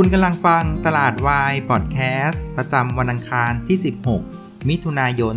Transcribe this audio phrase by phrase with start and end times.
[0.00, 3.78] คุณกำลังฟังตลาดวายพอดแคสต์ประจำวันอังคารที่
[4.22, 5.36] 16 มิถุนายน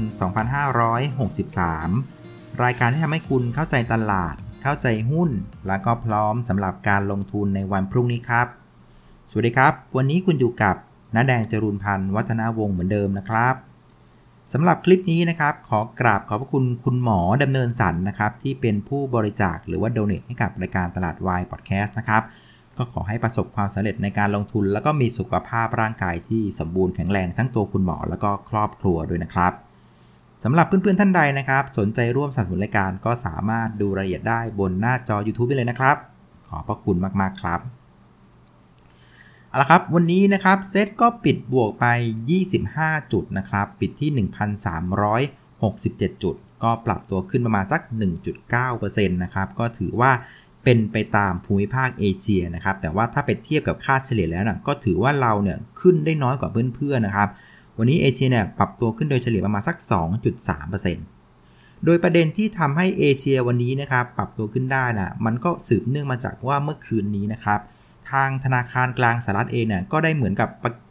[1.89, 5.29] 2563 รายการที่ทำให้คุณเข้าใจตลาด เข้าใจหุ้น
[5.67, 8.47] และก็พร้อมสำหรับการลงทุนในวันพรุ่งนี้ครับ
[9.29, 10.75] สวัสดีครับ วันนี้คุณอยู่กับ
[11.15, 13.55] น้าแดงจรูนพันธ์วัฒนาวงศ์เหมือนเดิมนะครับ
[14.53, 22.23] สำหรับคลิปนี้นะครับ ขอกราบขอบพระคุณคุณหมอดำเนินสันนะครับ ที่เป็นผู้บริจาคหรือว่าโดเนทให้กับรายการตลาดวายพอดแคสต์นะครับ
[22.79, 29.53] ก็ขอให้ประสบความสำเร็จในการลงทุน แล้วก็มีสุขภาพร่างกายที่สมบูรณ์แข็งแรงทั้งตัวคุณหมอแล้วก็ครอบครัวด้วยนะครับ
[30.43, 35.97] สำหรับเพื่อนๆท่านใดนะครับ สนใจร่วมสนับสนุนรายการก็สามารถดูรายละเอียดได้บนหน้าจอ YouTube ได้เลยนะครับ
[36.47, 37.59] ขอบพระคุณมากๆครับ
[39.49, 41.85] เอาละครับ วันนี้นะครับเซตก็ปิดบวกไป
[42.47, 44.27] 25 จุดนะครับ ปิดที่
[44.97, 47.81] 1,367 จุด ก็ปรับตัวขึ้นประมาณสัก
[48.43, 50.11] 1.9%นะครับ ก็ถือว่า
[50.71, 57.29] เป็นไปตามภูมิภาคเอเชียนะครับ แต่ว่าถ้าไปเทียบกับค่าเฉลี่ยแล้วนะก็ถือว่าเราเนี่ยขึ้นได้น้อยกว่าเพื่อนๆนะครับ
[57.77, 59.77] วันนี้เอเชียเนี่ยปรับตัวขึ้นโดยเฉลี่ยประมาณสัก
[60.61, 67.59] 2.3%โดยประเด็นที่ทำให้เอเชียวันนี้นะครับปรับตัวขึ้นได้นะมันก็สืบเนื่องมาจากว่าเมื่อคืนนี้นะครับ
[68.11, 70.49] ทางธนาคารกลางสหรัฐเองเนี่ยก็ได้เหมือนกับ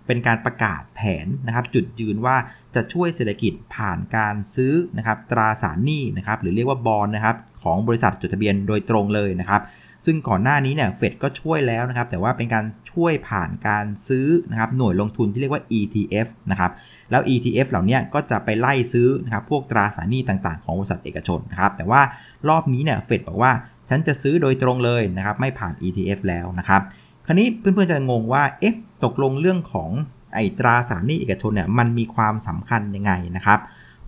[0.08, 2.36] เป็นการประกาศแผนนะครับจุดยืนว่า
[2.74, 9.62] จะช่วยเศรษฐกิจผ่านการซื้อนะครับตราสารหนี้นะครับหรือเรียกว่าบอลนะครับของบริษัทจดทะเบียนโดยตรงเลยนะครับ
[10.06, 16.72] ซึ่งก่อนหน้านี้เนี่ยเฟดก็ช่วยแล้วนะครับ แต่ว่าเป็นการช่วยผ่านการซื้อนะครับหน่วยลงทุนที่เรียกว่า ETF นะครับ
[17.10, 22.00] แล้ว ETF เหล่านี้ก็จะไปไล่ซื้อนะครับพวกตราสารหนี้ต่างๆของบริษัทเอกชนนะครับแต่ว่า
[22.48, 23.52] รอบนี้เนี่ยเฟดบอกว่า
[23.88, 26.82] ฉันจะซื้อโดยตรงเลยนะครับไม่ผ่าน ETF แล้วนะครับ
[27.30, 29.90] คราวนี้เพื่อนๆจะงงว่า เอ๊ะ ตกลงเรื่องของ
[30.34, 33.58] ไอตราสารหนี้เอกชนเนี่ย มันมีความสำคัญยังไงนะครับ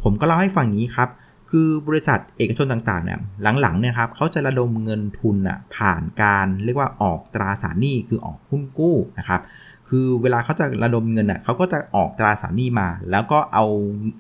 [0.03, 1.09] ผมก็เล่าให้ฟังนี้ครับ
[1.51, 3.19] คือบริษัทเอกชนต่างๆเนี่ย
[3.61, 9.41] หลังๆเนี่ยครับเขาจะระดมเงินทุนอะผ่านการเรียกว่าออกตราสารหนี้คือออกหุ้นกู้นะครับ
[9.89, 13.65] คือเวลาเขาจะระดมเงินอะเขาก็จะออกตราสารหนี้มา แล้วก็เอา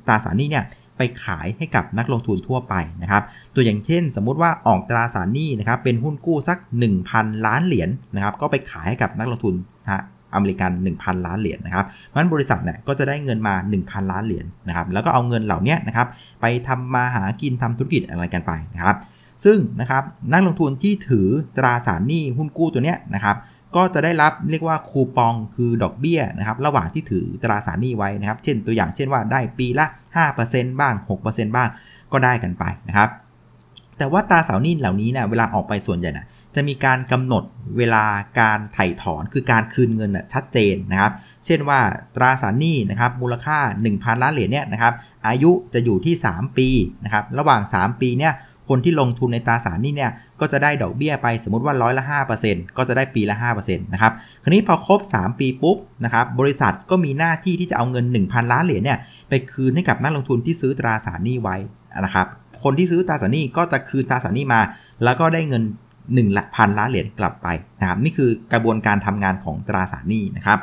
[0.06, 0.64] ตราสารหนี้เนี่ย
[1.00, 3.22] ไปขายให้กับนักลงทุนทั่วไปนะครับ
[3.54, 6.58] ตัวอย่างเช่น สมมุติว่าออกตราสารหนี้นะครับเป็นหุ้นกู้สัก
[7.00, 10.02] 1,000 ล้านเหรียญนนะครับ ก็ไปขายให้กับนักลงทุนนะ
[10.34, 16.06] อเมริกัน 1,000 ล้านเหรียญนะครับเพราะฉะนั้นบริษัทเนี่ยก็จะได้เงินมา 1,000 ล้านเหรียญนะครับ แล้วก็เอาเงินเหล่านี้นะครับ
[16.40, 18.96] ไปทำมาหากินทำธุรกิจอะไรกันไปนะครับ
[19.44, 20.02] ซึ่งนะครับ
[20.32, 23.36] นักลงทุนที่ถือตราสารหนี้หุ้นกู้ตัวเนี้ยนะครับ
[23.76, 29.86] ก็จะได้รับเรียกว่าคูปองคือดอกเบี้ยนะครับระหว่างที่ถือตราสารหนี้ไว้นะครับ เช่นตัวอย่างเช่นว่าได้ปีละ
[30.32, 30.94] 5%บ้าง
[31.24, 31.68] 6%บ้าง
[32.12, 33.08] ก็ได้กันไปนะครับ
[33.98, 37.44] แต่ว่าตราสารหนี้เหล่านี้เนี่ยเวลาออกไปส่วนใหญ่นะจะมีการกำหนด
[37.78, 38.04] เวลา
[38.40, 41.12] การไถ่ถอนคือการคืนเงินนะชัดเจนนะครับ
[41.44, 41.80] เช่นว่า
[42.16, 43.58] ตราสารหนี้นะครับมูลค่า
[43.90, 44.94] 1,000 ล้านเหรียญเนี่ยนะครับ
[45.26, 46.68] อายุจะอยู่ที่ 3 ปี
[47.04, 48.32] นะครับระหว่าง 3 ปีเนี่ย
[48.70, 50.10] คนที่ลงทุนในตราสารนี้เนี่ย
[50.40, 52.04] ก็จะได้ดอกเบี้ยไปสมมติว่าร้อยละ
[52.40, 58.98] 5%ก็จะได้ปีละ 5%นะครับคราวนี้พอครบ 3 ปีปุ๊บนะครับบริษัทก็มีหน้าที่ที่จะเอาเงิน 1,000 ล้านเหรียญเนี่ย
[59.28, 61.56] ไปคืนให้กับนักลงทุนที่ซื้อตราสารนี้ไว้
[62.04, 62.26] นะครับ
[62.62, 64.60] คนที่ซื้อตราสารนี้ก็จะคืนตราสารนี้มา
[65.04, 65.62] แล้วก็ได้เงิน
[66.00, 67.48] 1ละพันล้านเหรียญกลับไป
[67.80, 70.58] นะครับนี่คือกระบวนการทำงานของตราสารนี้นะครับ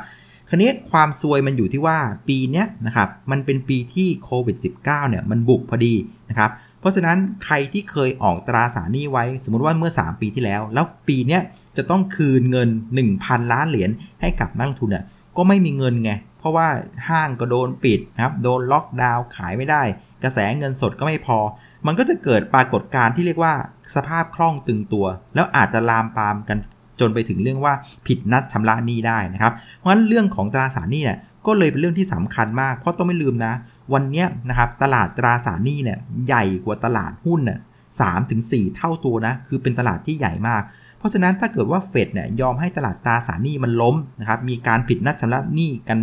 [0.48, 1.98] คราวนี้ความซวยมันอยู่ที่ว่า
[2.28, 5.94] ปีนี้นะครับมันเป็นปีที่โควิด -19 เนี่ยมันบุกพอดี
[6.30, 6.50] นะครับ
[6.80, 11.38] เพราะฉะนั้นใครที่เคยออกตราสารหนี้ไว้ สมมติว่าเมื่อ 3 ปีที่แล้ว แล้วปีนี้
[11.76, 12.68] จะต้องคืนเงิน
[13.08, 13.90] 1,000 ล้านเหรียญ
[14.20, 15.04] ให้กับนักลงทุนเนี่ย
[15.36, 16.68] ก็ไม่มีเงินไง เพราะว่า
[17.08, 19.82] ห้างก็โดนปิดนะครับโดนล็อกดาวน์ขายไม่ได้
[20.22, 21.38] กระแสเงินสดก็ไม่พอ
[21.86, 23.54] มันก็จะเกิดปรากฏการณ์ที่เรียกว่า
[23.94, 26.58] สภาพคล่องตึงตัว แล้วอาจจะลามปามกัน
[27.00, 27.74] จนไปถึงเรื่องว่า
[28.06, 33.52] ผิดนัดชำระหนี้ได้นะครับ เพราะฉะนั้นเรื่องของตราสารหนี้เนี่ยก็เลยเป็นเรื่องที่สำคัญมาก เพราะต้องไม่ลืมนะ
[33.92, 37.58] วันนี้นะครับตลาดตราสารหนี้เนี่ยใหญ่กว่าตลาดหุ้นน่ย
[38.00, 40.64] สามถึงสี่เท่าตัวนะ คือเป็นตลาดที่ใหญ่มาก
[40.98, 45.98] เพราะฉะนั้นถ้าเกิดว่าเฟดเนี่ยยอมให้ตลาดตราสารหนี้มันล้มนะครับมีการผิดนัดชำระหนี้กัน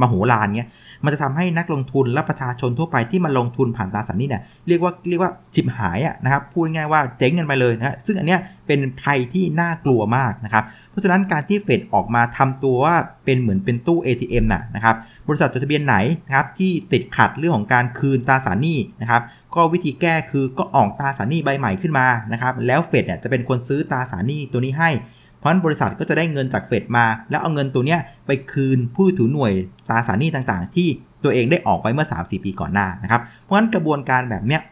[0.00, 0.68] มโหฬารเงี้ย
[1.04, 12.94] มันจะทำให้นักลงทุนและประชาชนทั่วไปที่มาลงทุนผ่านตราสารหนี้เนี่ยเรียกว่าเรียกว่าจิบหายอะนะครับพูดง่ายว่าเจ๊งกันไปเลยนะซึ่งอันเนี้ยเป็นภัยที่น่ากลัวมากนะครับเพราะฉะนั้นการที่เฟดออกมาทำตัวว่า
[13.24, 14.96] เป็นเหมือนเป็นตู้ ATM น่ะนะครับ
[15.28, 19.22] บริษัทจดทะเบียนไหนนะครับที่ติดขัดเรื่องของการคืนตราสารหนี้นะครับ
[19.54, 24.90] ก็วิธีแก้คือก็ออกตราสารหนี้ใบใหม่ขึ้นมานะครับแล้วเฟดเนี่ยจะเป็นคนซื้อตราสารหนี้ตัวนี้ให้
[25.38, 29.52] เพราะนั้นบริษัทก็จะได้เงินจากเฟดมา แล้วเอาเงินตัวเนี้ยไปคืนผู้ถือหน่วย
[29.88, 30.88] ตราสารหนี้ต่างๆ ที่
[31.24, 34.62] ตัวเองได้ออกไปเมื่อ 3-4 ปีก่อนหน้านะครับเพราะฉะนั้นกระบวนการแบบเนี้ย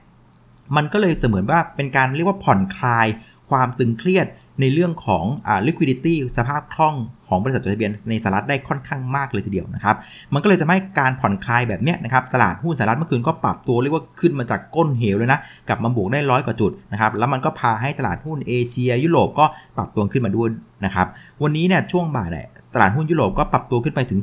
[0.77, 3.07] มันก็เลยเสมือนว่าเป็นการเรียกว่าผ่อนคลาย
[3.51, 4.27] ความตึงเครียด
[4.63, 6.95] ในเรื่องของอ่า liquidity สภาพคล่อง
[7.29, 9.97] ของบริษัทจดทะเบียนในสหรัฐได้ค่อนข้างมากเลยทีเดียวนะครับ
[10.33, 19.45] มันก็เลยทำให้การผ่อนคลายแบบนี้นะครับตลาดหุ้นสหรัฐเมื่อคืนก็ปรับตัวเรียกว่าขึ้นมาจากก้นเหวเลยนะกลับมาบวกได้ร้อยกว่าจุดนะครับแล้วมันก็พาให้ตลาดหุ้นเอเชีย ยุโรปก็
[19.77, 20.49] ปรับตัวขึ้นมาด้วย
[20.85, 21.07] นะครับ
[21.43, 24.21] วันนี้เนี่ยช่วงบ่ายเนี่ย ตลาดหุ้นยุโรปก็ปรับตัวขึ้นไปถึง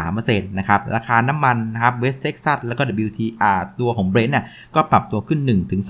[0.00, 4.44] 2-3%นะครับ ราคาน้ำมันนะครับ West Texas แล้วก็ WTI ตัวของ Brent น่ะ
[4.74, 5.40] ก็ปรับตัวขึ้น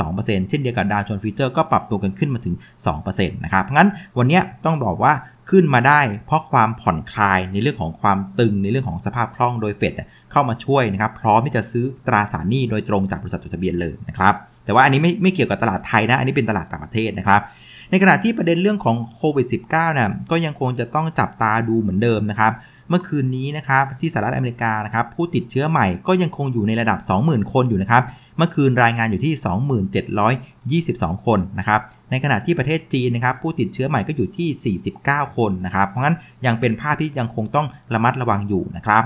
[0.00, 2.54] 1-2%เช่นเดียวกับดาวโจนส์ future ก็ปรับตัวกันขึ้นมาถึง
[2.94, 5.12] 2%นะครับ งั้นวันนี้ต้องบอกว่า
[5.50, 9.94] ขึ้นมาได้เพราะความผ่อนคลายในเรื่องของความตึงในเรื่องของสภาพคล่องโดยเฟด
[10.32, 14.34] เข้ามาช่วยนะครับ พร้อมที่จะซื้อตราสารหนี้โดยตรงจากบริษัทจดทะเบียนเลยนะครับ
[14.64, 17.42] แต่ว่าอันนี้ไม่ไม่เกี่ยวกับตลาดไทยนะ อันนี้เป็นตลาดต่างประเทศนะครับ
[17.94, 22.52] ในขณะที่ประเด็นเรื่องของโควิด -19 นะก็ยังคงจะต้องจับตาดูเหมือนเดิมนะครับ
[22.88, 28.02] เมื่อคืนนี้นะครับที่สหรัฐอเมริกานะครับผู้ติดเชื้อใหม่ก็ยังคงอยู่ในระดับ 20,000 คนอยู่นะครับ
[28.36, 31.80] เมื่อคืนรายงานอยู่ที่ 2722 คนนะครับ
[32.10, 39.04] ในขณะที่ประเทศจีนนะครับผู้ติดเชื้อใหม่ก็อยู่ที่ 49 คนนะครับ เพราะงั้นยังเป็นภาพที่ยังคงต้องระมัดระวังอยู่นะครับ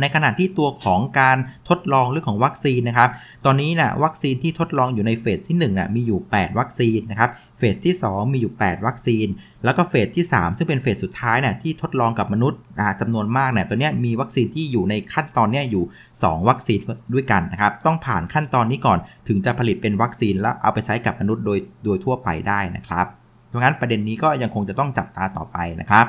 [0.00, 1.36] ในขณะที่ตัวของการ
[1.68, 3.10] ทดลองเรื่องของวัคซีนนะครับ
[3.44, 9.26] ตอนนี้นะวัคซีนที่ทดลองอยู่ในเฟสที่1นะมีอยู่ 8 วัคซีนนะครับ เฟสที่ 2 มีอยู่ 8 วัคซีน
[9.64, 12.60] แล้วก็เฟสที่ 3 ซึ่งเป็นเฟสสุดท้ายนะที่ทดลองกับมนุษย์
[13.00, 15.84] จำนวนมากเนี่ยตัวนี้มีวัคซีนที่อยู่ในขั้นตอนนี้อยู่
[16.16, 16.80] 2 วัคซีน
[17.14, 18.98] ด้วยกันนะครับ ต้องผ่านขั้นตอนนี้ก่อน
[19.28, 23.06] ถึงจะผลิตเป็นวัคซีนแล้วเอาไปใช้กับมนุษย์โดยโดยทั่วไปได้นะครับ
[23.52, 26.06] ดังนั้นประเด็นนี้ก็ยังคงจะต้องจับตาต่อไปนะครับ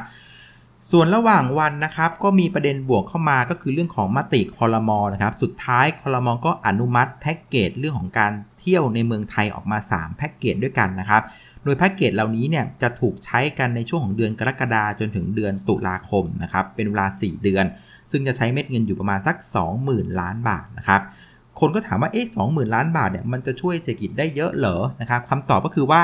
[0.91, 11.23] ส่วนระหว่างวันนะครับก็มีประเด็นบวกเข้ามาก็คือเรื่องของมติคอรมอนะครับ สุดท้ายคอรมอก็อนุมัติแพ็กเกจเรื่องของการเที่ยวในเมืองไทยออกมา 3 แพ็กเกจด้วยกันนะครับ
[11.63, 17.65] โดยแพ็กเกจเหล่านี้เนี่ยจะถูกใช้กันในช่วงของเดือนกรกฎาจนถึงเดือนตุลาคมนะครับ เป็นเวลา 4 เดือน
[18.11, 19.35] ซึ่งจะใช้เม็ดเงินอยู่ประมาณสัก
[19.77, 21.01] 20,000 ล้านบาทนะครับ
[21.59, 26.01] คนก็ถามว่าเอ๊ะสองหมื่นล้านบาทเนี่ยมันจะช่วยเศรษฐกิจได้เยอะเหรอนะครับคำตอบก็คือว่า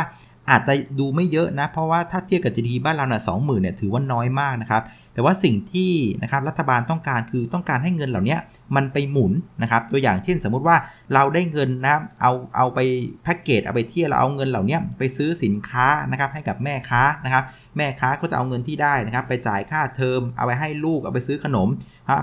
[0.49, 5.91] อาจจะดูไม่เยอะนะ เพราะว่าถ้าเทียบกับ GDP บ้านเราเนี่ยสองหมื่นเนี่ยถือว่าน้อยมากนะครับ แต่ว่าสิ่งที่
[6.23, 8.37] นะครับรัฐบาลต้องการคือต้องการให้เงินเหล่านี้
[8.75, 9.31] มันไปหมุน
[9.61, 10.75] นะครับ ตัวอย่างเช่นสมมุติว่า
[11.13, 12.79] เราได้เงินนะเอาเอาไป
[13.23, 17.43] แพ็กเกจเอาไปเที่ยวเราเอาเงินเหล่านี้ไปซื้อสินค้านะครับให้กับแม่ค้านะครับ
[17.77, 21.67] แม่ค้าก็จะเอาเงินที่ได้นะครับไปจ่ายค่าเทอมเอาไปให้ลูกเอาไปซื้อขนม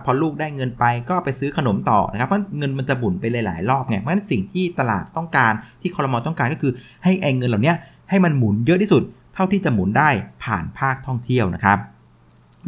[0.04, 5.52] พอลูกได้เงินไปก็ไปซื้อขนมต่อนะครับเพราะเงินมันจะบุนไปหลาย ๆ รอบไงเพราะฉะนั้นสิ่งที่ตลาดต้องการ
[5.82, 6.72] ที่คอรมอต้องการก็คือ
[7.04, 7.72] ให้ไอ้เงินเหล่านี้
[8.10, 9.02] ให้มันหมุนเยอะที่สุด
[9.34, 10.10] เท่าที่จะหมุนได้
[10.44, 11.78] ผ่านภาคท่องเที่ยวนะครับ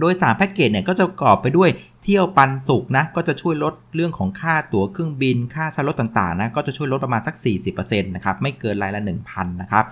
[0.00, 1.70] โดย 3 แพ็กเกจเนี่ยก็จะประกอบไปด้วย
[2.04, 7.34] เที่ยวปันสุกนะก็จะช่วยลดเรื่องของค่าตั๋วเครื่องบิน ค่าเช่ารถต่างๆนะก็จะช่วยลดประมาณสัก
[7.74, 9.84] 40%นะครับไม่เกินรายละ 1,000นะครับ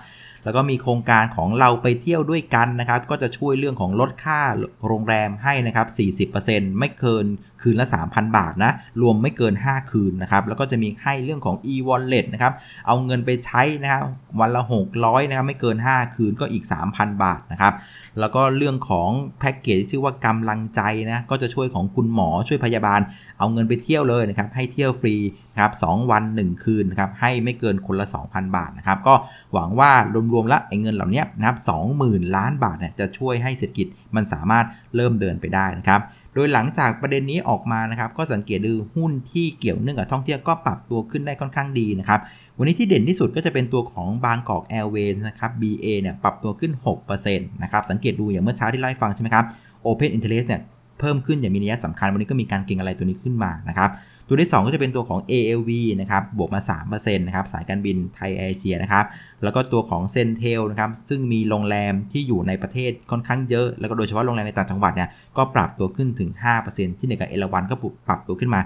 [0.43, 4.39] แล้วก็มีโครงการของเราไปเที่ยวด้วยกันนะครับ ก็จะช่วยเรื่องของลดค่า
[4.87, 5.87] โรงแรมให้นะครับ
[6.29, 7.25] 40%ไม่เกิน
[7.61, 12.53] คืนละ 3,000 บาทนะ รวมไม่เกิน 5 คืนนะครับ แล้วก็จะมีให้เรื่องของ e-wallet นะครับ
[12.87, 14.03] เอาเงินไปใช้นะครับ
[14.39, 14.61] วันละ
[14.95, 17.73] 600 นะครับ ไม่เกิน 5 คืนก็อีก 3,000 บาทนะครับ
[18.19, 19.09] แล้วก็เรื่องของ
[19.39, 20.81] แพ็กเกจที่ชื่อว่ากำลังใจ
[21.11, 22.99] นะก็จะช่วยของคุณหมอช่วยพยาบาล
[23.39, 25.15] เอาเงินไปเที่ยวเลยนะครับให้เที่ยวฟรี
[25.59, 29.13] ครับสวัน 1 คืนนะครับให้ไม่เกินคนละ 2,000 บาทนะครับก็
[29.53, 29.91] หวังว่า
[30.33, 31.57] รวมๆแล้วไอ้เงินเหล่านี้นะครับ
[31.95, 34.65] 20,000ล้านบาทเนี่ยจะช่วยให้เศรษฐกิจมันสามารถ
[34.95, 36.01] เริ่มเดินไปได้นะครับ
[36.35, 42.21] โดยหลังจากประเด็นนี้ออกมานะครับก็สังเกตดูหุ้นที่เกี่ยวเนื่องกับท่องเที่ยวก็ปรับตัวขึ้นได้ค่อนข้างดีนะครับ
[42.57, 46.71] วันนี้ที่เด่นที่สุดก็จะเป็นตัวของบางกอกแอร์เวย์นะครับ BA เนี่ยปรับตัวขึ้น
[47.01, 49.45] 6%นะครับสังเกตดูอย่างเมื่อเช้าที่ไล่ฟังใช่ไหมครับ
[49.85, 50.61] Open Interest เนี่ย
[50.99, 53.91] เพิ่มขึ้นอย่างมีนัยสำคัญวันนี้ก็มีการเก็งอะไรตัวนี้ขึ้นมานะครับ
[54.27, 55.69] ตัวที่ 2 ก็จะเป็นตัวของ ALV
[56.01, 59.05] นะครับบวกมา3%นะครับสายการบินไทยเอเชียนะครับ
[59.43, 66.29] แล้วก็ตัวของเซนเทลนะครับซึ่งมีโรงแรมที่อยู่ในประเทศค่อนข้างเยอะ แล้วก็โดยเฉพาะโรงแรมในต่างจังหวัดเนี่ยก็ปรับตัวขึ้นถึง
[66.65, 67.75] 5%ที่ในกับเอราวันก็
[68.07, 68.61] ปรับตัวขึ้นมา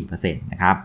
[0.00, 0.76] 4%นะครับ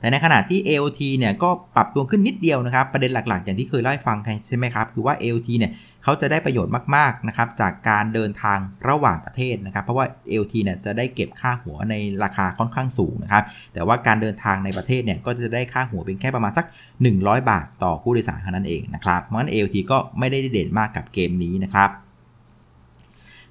[0.00, 5.72] แต่ในขณะที่ AOT เนี่ยก็ปรับตัวขึ้นนิดเดียวนะครับ ประเด็นหลักๆ อย่างที่เคยเล่าให้ฟังใช่ไหมครับ คือว่า AOT เนี่ย
[6.04, 16.66] เขาจะได้ประโยชน์มากๆนะครับจากการเดินทางระหว่างประเทศนะครับ เพราะว่า AOT เนี่ยจะได้เก็บค่าหัวในราคาค่อนข้างสูงนะครับ แต่ว่าการเดินทางในประเทศเนี่ยก็จะได้ค่าหัวเป็นแค่ประมาณสัก
[17.06, 21.90] 100 บาทต่อผู้โดยสารเท่านั้นเองนะครับ เพราะฉะนั้น AOT ก็ไม่ได้เด่นมากกับเกมนี้นะครับ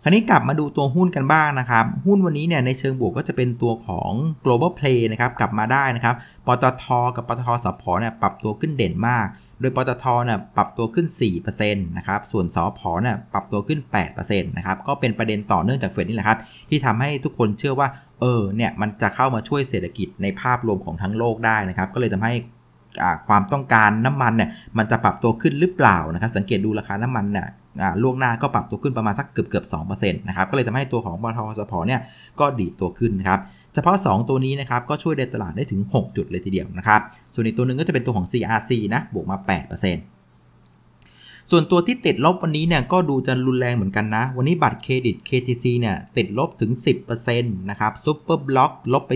[0.03, 4.12] คราวนี้กลับมาดูตัวหุ้นกันบ้างนะครับ หุ้นวันนี้เนี่ยในเชิงบวกก็จะเป็นตัวของ
[4.46, 6.15] global play นะครับกลับมาได้นะครับ
[6.48, 9.27] ปตทกับปตทสพเนี่ยปรับตัวขึ้นเด่นมาก
[9.60, 11.08] โดยปตทเนี่ยปรับตัวขึ้น
[11.48, 13.79] 4%นะครับส่วนสพเนี่ยปรับตัวขึ้น
[14.13, 16.39] 8%นะครับก็เป็นประเด็นต่อเนื่องจากเฟดนี่แหละครับ
[16.70, 17.88] ที่ทำให้ทุกคนเชื่อว่า
[18.22, 22.34] เออเนี่ยมันจะเข้ามาช่วยเศรษฐกิจในภาพรวมของทั้งโลกได้นะครับก็เลยทำให้
[23.27, 27.48] ความต้องการน้ำมันเนี่ยมันจะปรับตัวขึ้นหรือเปล่านะครับสังเกตดูราคาน้ำมันเนี่ย
[28.01, 29.84] ล่วงหน้าก็ปรับตัวขึ้นประมาณสักเกือบเกือบสอง
[30.27, 32.01] นะครับก็เลยทำให้ตัวของบอลทสพเนี่ย
[32.39, 33.39] ก็ดีดตัวขึ้นนะครับ
[33.74, 37.01] เฉพาะ 2 ตัวนี้นะครับก็ช่วยในตลาดได้ถึง 6 จุดเลยทีเดียวนะครับ
[37.34, 39.48] ส่วนอีกตัวหนึ่งก็จะเป็นตัวของ CRC นะบวกมา 8%
[41.51, 46.72] ส่วนตัวที่ติดลบวันนี้เนี่ยก็ดูจะรุนแรงเหมือนกันนะ วันนี้บัตรเครดิต KTC เนี่ยติดลบถึง
[47.22, 49.13] 10%นะครับ Super Block ลบไป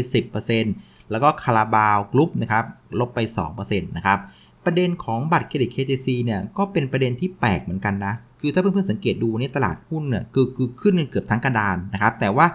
[0.54, 2.66] 10% แล้วก็คาราบาวกรุ๊ปนะครับ
[3.00, 3.20] ลบไป
[3.54, 4.20] 2%นะครับ
[4.66, 12.46] ประเด็นของบัตรเครดิต KTC เนี่ยก็เป็นประเด็นที่แปลกเหมือนกันนะ คือถ้าเพื่อนๆสังเกตดูเนี่ยตลาดหุ้นเนี่ยคือคือขึ้นเกือบทั้งกระดานนะครับ แต่ว่า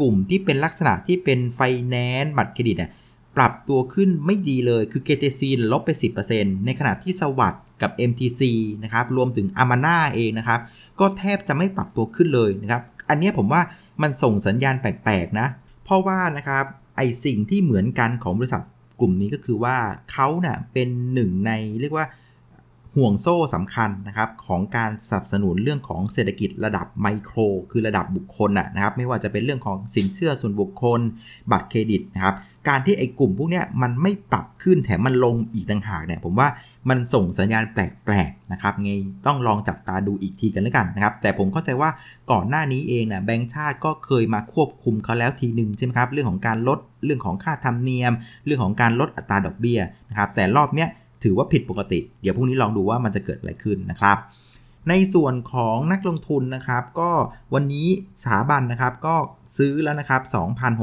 [0.00, 2.90] กลุ่มที่เป็นลักษณะที่เป็นไฟแนนซ์บัตรเครดิตเนี่ย
[3.36, 5.42] ปรับตัวขึ้นไม่ดีเลย คือ KTC
[5.72, 5.90] ลบไป
[6.28, 8.42] 10%ในขณะที่สวัสด์กับ MTC
[8.84, 10.60] นะครับ รวมถึงอามาน่าเองนะครับ
[11.00, 13.62] ก็แทบจะไม่ปรับตัวขึ้นเลยนะครับ อันนี้ผมว่า
[14.02, 15.46] มันส่งสัญญาณแปลกๆนะ
[15.84, 16.64] เพราะว่านะครับ
[16.96, 18.62] ไอสิ่งที่เหมือนกันของบริษัท
[19.00, 19.76] กลุ่มนี้ก็คือว่า
[20.12, 22.06] เขาเนะ่ยเป็นหนึ่งในเรียกว่า
[22.96, 27.38] ห่วงโซ่สำคัญนะครับของการสนับสนุนเรื่องของเศรษฐกิจระดับไมโคร
[27.70, 31.00] คือระดับบุคคลนะครับ ไม่ว่าจะเป็นเรื่องของสินเชื่อส่วนบุคคล
[31.52, 32.34] บัตรเครดิตนะครับ
[32.68, 36.48] การที่ไอ้กลุ่มพวกนี้มันไม่ปรับขึ้นแถมมันลงอีกต่างหากเนี่ยผมว่า
[36.88, 38.90] มันส่งสัญญาณแปลกๆนะครับไง
[39.26, 41.90] ต้องลองจับตาดูอีกทีกันแล้วกันนะครับ แต่ผมเข้าใจว่า
[42.30, 48.12] ก่อนหน้านี้เองนะแบงก์ชาติก็เคยมาควบคุมเขาแล้วทีหนึ่งใช่ไหมครับ เรื่องของการลดเรื่องของค่าธรรมเนียม
[48.46, 50.88] เรื่องของการลดอัตราดอกเบี้ยนะครับ แต่รอบเนี้ย
[51.24, 54.18] ถือว่าผิดปกติ เดี๋ยวพรุ่งนี้ลองดูว่ามันจะเกิดอะไรขึ้นนะครับ
[54.88, 57.10] ในส่วนของนักลงทุนนะครับ ก็
[57.54, 57.88] วันนี้
[58.22, 59.14] สถาบันนะครับก็
[59.58, 60.22] ซื้อแล้วนะครับ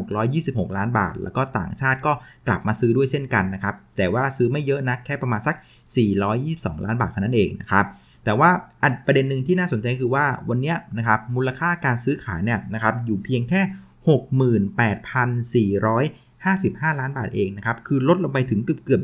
[0.08, 2.14] 2,626 ล้านบาท แล้วก็ต่างชาติก็
[2.48, 5.56] กลับมาซื้อด้วยเช่นกันนะครับ แต่ว่าซื้อไม่เยอะนะแค่ประมาณสัก
[6.20, 7.86] 422 ล้านบาทเท่านั้นเองนะครับ
[8.26, 8.50] แต่ว่า
[8.84, 13.62] อันประเด็นหนึ่งที่น่าสนใจคือว่าวันนี้นะครับมูลค่าการซื้อขายเนี่ยนะครับอยู่เพียงแค่
[16.90, 19.02] 68,455 ล้านบาทเองนะครับคือลดลงไปถึงเกือบเกือบ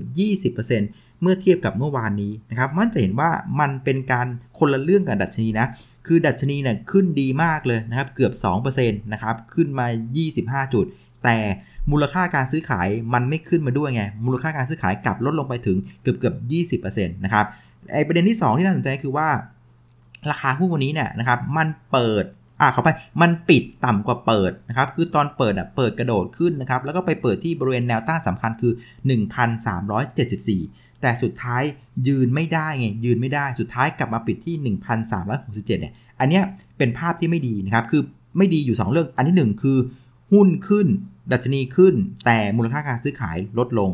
[0.55, 4.27] 20% เมื่อเทียบกับเมื่อวานนี้นะครับมันจะเห็นว่ามันเป็นการ
[4.59, 5.67] คนละเรื่องกับดัชนีนะ
[6.07, 8.33] คือดัชนีเนี่ยขึ้นดีมากเลยนะครับเกือบ
[8.73, 9.87] 2%นะครับขึ้นมา
[10.65, 10.85] 25 จุด
[11.23, 11.37] แต่
[11.91, 16.33] มูลค่าการซื้อขายมันไม่ขึ้นมาด้วยไง มูลค่าการซื้อขายกลับลดลงไปถึงเกือบเกือ
[16.79, 17.45] บ 20%นะครับ
[17.93, 19.27] ไอประเด็นที่ 2 ที่น่าสนใจคือว่า
[20.29, 22.25] ราคาหุ้นวันนี้เนี่ยนะครับมันเปิด
[22.61, 22.89] อ่าขอไป
[23.21, 28.73] มันปิดต่ำกว่าเปิดนะครับคือตอนเปิดอะเปิดกระโดดขึ้นนะครับแล้วก็ไปเปิดที่บริเวณแนวต้านสำคัญคือ
[29.67, 31.63] 1,374 แต่สุดท้าย
[32.07, 34.75] ยืนไม่ได้ไงยืนไม่ได้สุดท้ายกลับมาปิดที่
[35.19, 36.43] 1,367เนี่ยอันเนี้ย
[36.77, 38.01] เป็นภาพที่ไม่ดีนะครับคือ
[38.37, 39.77] ไม่ดีอยู่ 2 เรื่อง อันที่ 1 คือ
[40.31, 40.87] หุ้นขึ้น
[41.31, 41.93] ดัชนีขึ้น
[42.25, 43.91] แต่มูลค่าการซื้อขายลดลง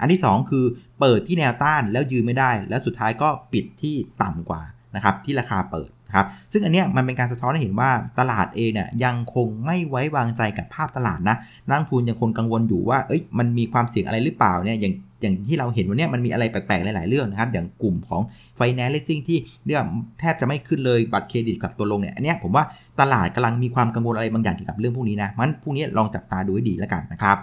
[0.00, 0.64] อันที่ 2 คือ
[1.00, 4.62] เปิดที่แนวต้านแล้วยืนไม่ได้ แล้วสุดท้ายก็ปิดที่ต่ำกว่า
[4.94, 11.36] นะครับที่ราคาเปิดครับซึ่งอันเนี้ยมันเป็นการสะท้อนให้เห็นว่าตลาดเองเนี่ยยังคงไม่ไว้วางใจกับภาพตลาดนะ
[11.68, 18.22] นักทุนยังคงกังวลอยู่ว่าเอ้ยมันมีความเสี่ยงอะไรหรือเปล่าเนี่ยอย่าง อย่างที่เราเห็นวันนี้มันมีอะไรแปลกๆ หลาย ๆ เรื่องนะครับ อย่างกลุ่มของ
[18.58, 19.88] financing ที่เรียกว่า
[20.20, 22.64] แทบจะไม่ขึ้นเลยบัตรเครดิตกับตัวลงเนี่ยอันนี้ผมว่า
[23.00, 27.38] ตลาดกำลังมีความกังวลอะไรบางอย่างเกี่ยวกับเรื่องพวกนี้นะมันพรุ่งนี้ลองจับตาดูให้ดีแล้วกันนะครับ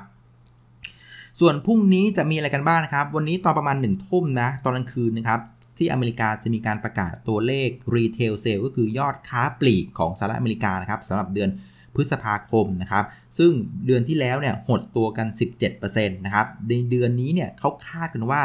[1.39, 5.39] ส่วนพรุ่งนี้จะมีอะไรกันบ้างนะครับ วันนี้ตอนประมาณ1นึ่ทุ่มนะ ตอนกลางคืนนะครับ
[5.77, 11.49] ที่อเมริกาจะมีการประกาศตัวเลข retail sale ก็คือยอดค้าปลีกของสหรัฐอเมริกานะครับสำหรับเดือน
[11.95, 13.05] พฤษภาคมนะครับ
[13.37, 13.51] ซึ่ง
[13.85, 15.27] เดือนที่แล้วเนี่ยหดตัวกัน
[15.71, 18.41] 17%นะครับ ในเดือนนี้เนี่ยเขาคาดกันว่า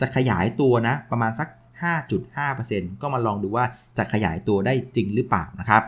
[0.00, 1.48] จะขยายตัวนะประมาณสัก
[2.24, 3.64] 5.5%ก็มาลองดูว่า
[3.98, 5.82] จะขยายตัวได้จริงหรือเปล่านะครับ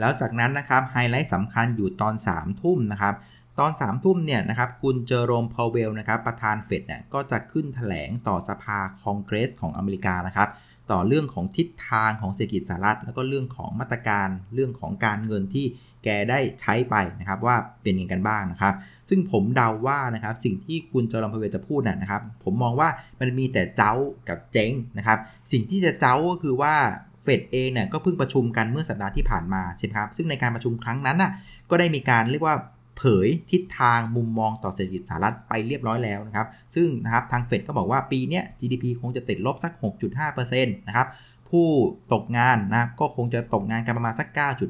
[0.00, 3.14] แล้วจากนั้นนะครับไฮไลท์สำคัญอยู่ตอน 3 ทุ่มนะครับ
[3.58, 10.48] ตอน3ทุ่มเนี่ยนะครับคุณเจอโรมพาวเวลนะครับประธานเฟดเนี่ยก็จะขึ้นถแถลงต่อสภาคองเกรสของอเมริกานะครับ
[10.92, 15.66] ต่อเรื่องของทิศทางของเศรษฐกิจสหรัฐ แล้วก็เรื่องของมาตรการเรื่องของการเงินที่
[16.04, 18.74] แกได้ใช้ไปนะครับว่าเป็นยังไงกันบ้างนะครับ
[19.08, 22.88] ซึ่งผมเดาว่านะครับสิ่งที่คุณจอร์มพเวจะพูดนะครับ ผมมองว่า
[23.20, 23.92] มันมีแต่เจ้า
[24.28, 25.18] กับเจ๊งนะครับ
[25.52, 26.74] สิ่งที่จะเจ้าก็คือว่า
[27.22, 31.30] เฟดเองเนี่ยก็เพิ่งประชุมกันเมื่อสัปดาห์ที่ผ่านมาใช่ไหมครับซึ่งในการประชุมครั้งนั้นน่ะ
[31.70, 32.56] ก็ได้มีการเรียกว่า
[32.98, 39.72] เผยทิศทางมุมมองต่อเศรษฐกิจสหรัฐไปเรียบร้อยแล้วนะครับ ซึ่งนะครับทางเฟดก็บอกว่าปีนี้ GDP คงจะติดลบสัก
[40.20, 41.08] 6.5%นะครับ
[41.48, 41.66] ผู้
[42.12, 44.28] ตกงานนะก็คงจะตกงานกันประมาณสัก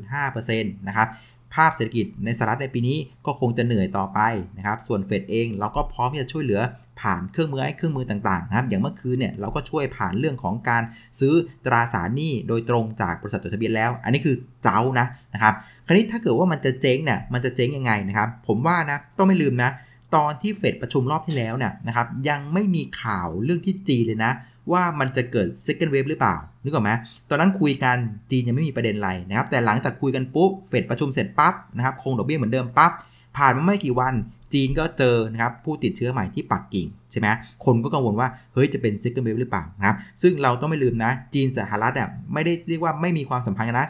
[0.09, 1.09] 9.5%นะครับ
[1.55, 4.21] ภาพเศรษฐกิจในสหรัฐในปีนี้ก็คงจะเหนื่อยต่อไป
[4.57, 6.61] นะครับ ส่วนเฟดเองเราก็พร้อมที่จะช่วยเหลือ
[7.00, 10.83] ผ่านเครื่องมือไอ้เครื่องมือต่างๆนะครับอย่างเมื่อคืนเนี่ยเราก็ช่วยผ่านเรื่องของการ
[11.21, 11.35] ซื้อ
[11.67, 15.55] ตราสารหนี้โดยตรงจากบริษัทจดทะเบียนแล้ว อันนี้คือเจ้านะนะครับ
[15.87, 19.71] คราวนี้ถ้าเกิดว่ามันจะเจ๊งเนี่ยมันจะเจ๊งยังไงนะครับผมว่านะต้องไม่ลืมนะ
[20.17, 24.33] ตอนที่เฟดประชุมรอบที่แล้วเนี่ยนะครับยังไม่มีข่าวเรื่องที่จีนเลยนะ
[24.73, 26.90] ว่ามันจะเกิด second wave หรือเปล่า นึกออกไหม
[27.31, 27.97] ตอนนั้นคุยกัน
[28.31, 32.93] จีนยังไม่มีประเด็นอะไรนะครับ แต่หลังจากคุยกันปุ๊บ เฟดประชุมเสร็จปั๊บนะครับ คงดอกเบี้ยเหมือนเดิมปั๊บ
[33.38, 34.14] ผ่านมาไม่กี่วัน
[34.54, 37.28] จีนก็เจอนะครับผู้ติดเชื้อใหม่ที่ปักกิ่งใช่ไหม
[37.64, 43.88] คนก็กังวลว่าเฮ้ยจะเป็น second wave หรือเปล่านะครับซึ่งเราต้องไม่ลืมนะ จีนสหรัฐเนี่ยไม่ได้เรียกว่าไม่มีความสัมพันธ์กันนะ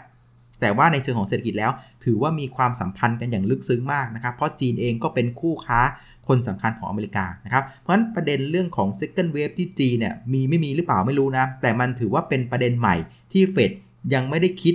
[0.60, 1.70] แต่ว่าในเชิงของเศรษฐกิจแล้ว
[2.04, 5.80] ถือว่ามีความสัมพันธ์กันอย่างลึกซึ้งมากนะครับ เพราะจีนเองก็เป็นคู่ค้า
[6.28, 12.96] คนสำคัญของอเมริกานะครับ เพราะฉะนั้นประเด็นเรื่องของ second wave ที่จีนเนี่ยมีไม่มีหรือเปล่าไม่รู้นะ แต่มันถือว่าเป็นประเด็นใหม่
[13.32, 13.70] ที่เฟด
[14.14, 14.74] ยังไม่ได้คิด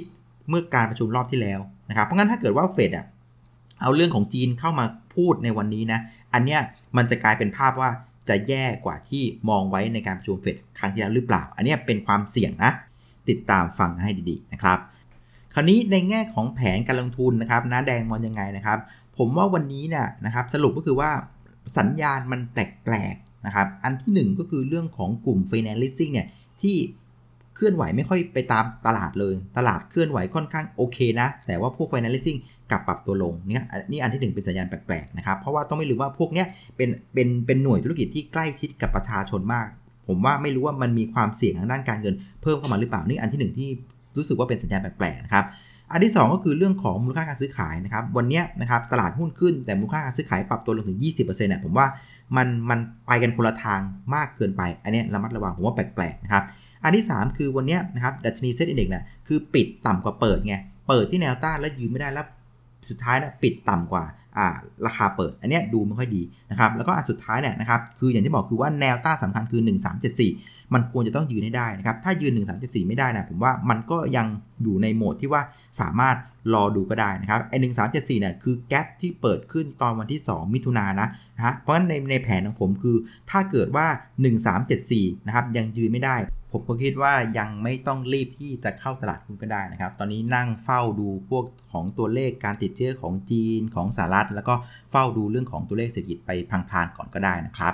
[0.49, 3.05] เมื่อการประชุมรอบที่แล้วนะครับ เพราะงั้นถ้าเกิดว่าเฟดอะ
[3.83, 4.85] เอาเรื่องของจีนเข้ามา
[5.15, 5.99] พูดในวันนี้นะ
[6.33, 6.61] อันเนี้ย
[6.97, 7.89] มันจะกลายเป็นภาพว่า
[8.29, 12.71] จะแย่กว่าที่มองไว้ในการประชุมเฟดครั้งที่แล้วหรือเปล่า อันนี้เป็นความเสี่ยงนะ
[13.29, 14.79] ติดตามฟังให้ดีๆนะครับ
[15.53, 18.79] คราวนี้ในแง่ของแผนการลงทุนนะครับน้าแดงมองยังไงนะครับ
[19.17, 21.11] ผมว่าวันนี้เนี่ยนะครับสรุปก็คือว่า
[21.77, 26.27] สัญญาณมันแปลกๆนะครับ อันที่ 1 ก็คือเรื่องของกลุ่ม financing เนี่ย
[26.61, 26.75] ที่
[27.55, 32.39] เคลื่อนไหวไม่ค่อยไปตามตลาดเลย ตลาดเคลื่อนไหวค่อนข้างโอเคนะ แต่ว่าพวก financing
[32.71, 39.67] กลับปรับตัวลงเนี่ยนี่อันที่ 1 เป็นสัญญาณแปลกๆนะครับ เพราะว่าต้องไม่ลืมว่าพวกเนี้ยเป็นเป็นเป็นหน่วยธุรกิจที่ใกล้ชิดกับประชาชนมาก
[40.07, 43.69] ผมว่าไม่รู้ว่ามันมีความเสี่ยงทางด้านการเงินเพิ่มเข้ามาหรือเปล่านี่อันที่ 1 ที่
[44.17, 45.45] รู้สึกว่าเป็นสัญญาณแปลกๆนะครับ
[45.91, 51.87] อันที่ 2 ก็คือเรื่องของมูลค่าการซื้อขายนะครับวันนี้นะครับตลาดหุ้นขึ้นแต่มูลค่าการซื้อขายปรับตัวลงถึง 20%เนี่ยผมว่า
[52.35, 53.81] มันมันไปกันคนละทาง
[54.15, 56.43] มากเกินไป อันนี้ระมัดระวังผมว่าแปลกๆนะครับ
[56.83, 60.55] อันที่ 3 คือวันนี้นะครับดัชนีเซ็ตอินเด็กซ์เนี่ยคือปิดต่ำกว่าเปิดไง
[60.87, 62.25] เปิดที่แนวต้านแล้วยืนไม่ได้แล้ว
[62.89, 64.03] สุดท้ายนี่ยปิดต่ำกว่า
[64.85, 66.21] ราคาเปิด อันนี้ดูไม่ค่อยดี
[66.51, 69.61] นะครับ แล้วก็อันสุดท้ายเนี่ยนะครับ คืออย่างที่บอกคือว่าแนวต้านสำคัญคือ
[70.17, 74.27] 1374 มันควรจะต้องยืนให้ได้นะครับ ถ้ายืน 1374 ไม่ได้นะผมว่ามันก็ยัง
[74.63, 75.41] อยู่ในโหมดที่ว่า
[75.81, 76.17] สามารถ
[76.53, 77.57] รอดูก็ได้นะครับ ไอ้
[77.89, 82.97] 1374เนี่ยคือแกลบที่เปิดขึ้นตอนวันที่ 2 มิถุนายนนะนะฮะเพราะฉะนั้นในในแผนของผมคือ
[83.31, 83.87] ถ้าเกิดว่า
[84.51, 86.15] 1374 นะครับยังยืนไม่ได้
[86.51, 94.53] ผมก็คิดว่ายังไม่ต้องรีบที่จะเข้าตลาดหุ้นก็ได้นะครับ ตอนนี้นั่งเฝ้าดูพวกของตัวเลขการติดเชื้อของจีนของสหรัฐแล้วก็
[94.91, 97.73] เฝ้าดูเรื่องของตัวเลขเศรษฐกิจไปพลางๆก่อนก็ได้นะครับ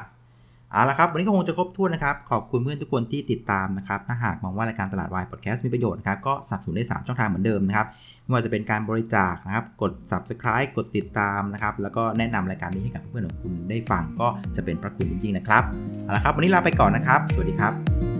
[0.71, 7.87] เอาละครับ วันนี้ก็คงจะครบถ้วนนะครับ ขอบคุณเพื่อนทุกคนที่ติดตามนะครับ ถ้าหากมองว่ารายการตลาดวายพอดแคสต์มีประโยชน์นะครับ ก็สนับสนุนได้ 3 ช่องทางเหมือนเดิมนะครับ
[8.23, 15.63] ไม่ว่าจะเป็นการบริจาคนะครับ กด subscribe กดติดตามนะครับ แล้วก็แนะนำรายการนี้ให้กับเพื่อนๆของคุณได้ฟังก็จะเป็นประคุณจริงๆนะครับ
[16.03, 18.18] เอาละครับ วันนี้ลาไปก่อนนะครับ สวัสดีครับ